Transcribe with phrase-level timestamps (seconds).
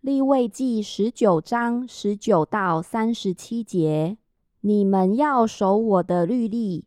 [0.00, 4.16] 立位记十九章十九到三十七节，
[4.62, 6.86] 你们要守我的律例，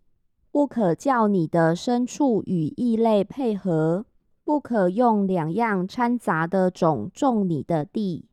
[0.51, 4.07] 不可叫你的牲畜与异类配合，
[4.43, 8.25] 不可用两样掺杂的种种你的地，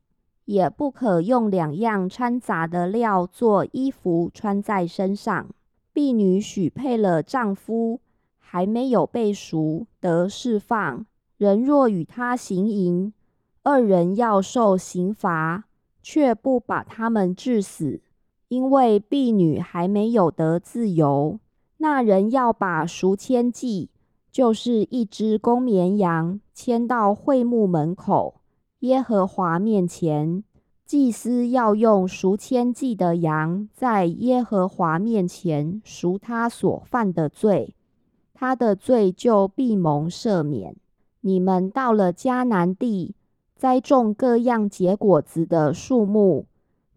[0.45, 5.45] 也不可用两样掺杂的料做衣服穿在身上。
[5.93, 7.99] 婢女许配了丈夫，
[8.39, 11.05] 还没有被赎得释放，
[11.37, 13.13] 人若与他行淫。
[13.63, 15.65] 二人要受刑罚，
[16.01, 18.01] 却不把他们致死，
[18.47, 21.39] 因为婢女还没有得自由。
[21.77, 23.89] 那人要把赎签祭，
[24.31, 28.41] 就是一只公绵羊，牵到会幕门口，
[28.79, 30.43] 耶和华面前。
[30.83, 37.75] 祭司要用赎签祭的羊，在耶和华面前赎他所犯的罪，
[38.33, 40.75] 他的罪就必蒙赦免。
[41.21, 43.13] 你们到了迦南地。
[43.61, 46.45] 栽种各样结果子的树木，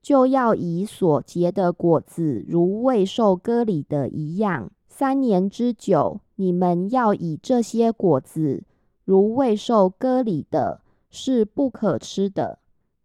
[0.00, 4.70] 就要以所结的果子如未受割礼的一样。
[4.88, 8.62] 三年之久，你们要以这些果子
[9.04, 12.58] 如未受割礼的，是不可吃的。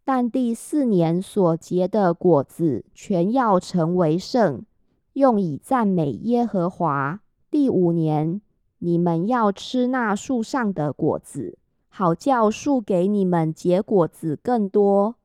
[0.06, 4.64] 但第四年所结的果子，全要成为圣，
[5.12, 7.20] 用以赞美耶和华。
[7.52, 8.40] 第五年，
[8.78, 11.58] 你们要吃那树上的果子。
[11.90, 15.16] 好叫树给你们结果子更多。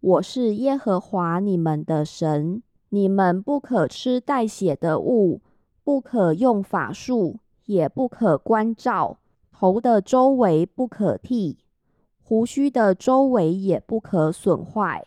[0.00, 5.40] 我是耶和华你们的神，你们不可吃带血的物，
[5.82, 9.18] 不可用法术，也不可关照。
[9.52, 11.58] 头的周围不可剃，
[12.22, 15.04] 胡须的周围也不可损坏。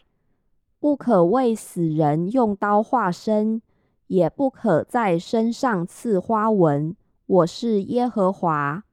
[0.79, 3.61] 不可为死人用刀划身，
[4.07, 6.95] 也不可在身上刺花纹。
[7.25, 8.83] 我是耶和华。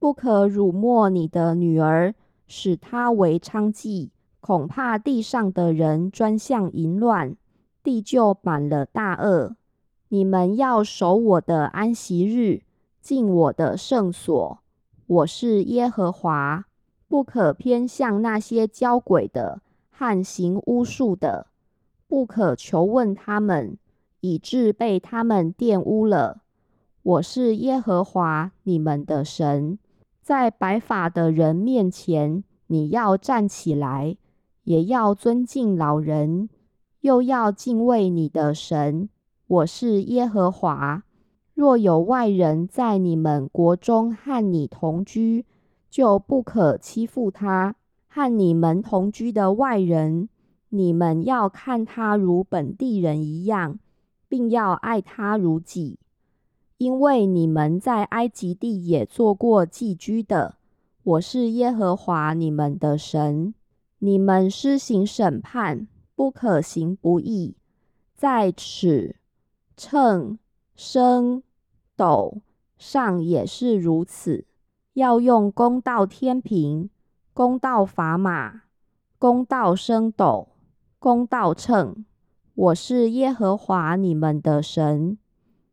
[0.00, 2.14] 不可辱没你的女儿，
[2.46, 4.08] 使她为娼妓，
[4.40, 7.36] 恐怕地上的人专向淫乱，
[7.82, 9.56] 地就满了大恶。
[10.08, 12.62] 你们要守我的安息日，
[13.02, 14.58] 进我的圣所。
[15.06, 16.64] 我是耶和华，
[17.06, 21.48] 不可偏向那些交鬼的和行巫术的，
[22.08, 23.76] 不可求问他们，
[24.20, 26.40] 以致被他们玷污了。
[27.02, 29.78] 我是耶和华你们的神。
[30.30, 34.16] 在白发的人面前，你要站起来，
[34.62, 36.48] 也要尊敬老人，
[37.00, 39.08] 又要敬畏你的神。
[39.48, 41.02] 我是耶和华。
[41.52, 45.46] 若有外人在你们国中和你同居，
[45.90, 47.74] 就不可欺负他。
[48.06, 50.28] 和你们同居的外人，
[50.68, 53.80] 你们要看他如本地人一样，
[54.28, 55.98] 并要爱他如己。
[56.80, 60.54] 因为你们在埃及地也做过寄居的，
[61.02, 63.52] 我是耶和华你们的神。
[63.98, 67.54] 你们施行审判，不可行不义，
[68.14, 69.16] 在尺、
[69.76, 70.38] 秤、
[70.74, 71.42] 升、
[71.96, 72.38] 斗
[72.78, 74.46] 上也是如此。
[74.94, 76.88] 要用公道天平、
[77.34, 78.62] 公道砝码、
[79.18, 80.48] 公道升斗、
[80.98, 82.06] 公道秤。
[82.54, 85.18] 我是耶和华你们的神。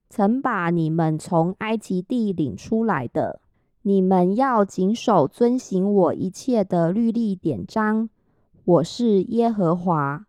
[0.09, 3.41] 曾把你们从埃及地领出来的，
[3.81, 8.09] 你们要谨守遵行我一切的律例典章。
[8.63, 10.25] 我是耶和华。